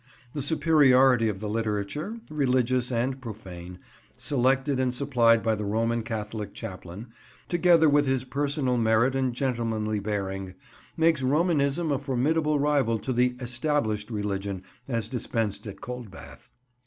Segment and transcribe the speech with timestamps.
[0.33, 7.09] The superiority of the literature—religious and profane—selected and supplied by the Roman Catholic chaplain,
[7.47, 10.55] together with his personal merit and gentlemanly bearing,
[10.97, 16.49] makes Romanism a formidable rival to the "Established" Religion as dispensed at Coldbath.